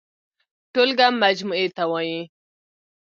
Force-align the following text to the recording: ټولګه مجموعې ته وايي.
ټولګه 0.73 1.07
مجموعې 1.21 1.67
ته 1.75 1.83
وايي. 1.91 2.21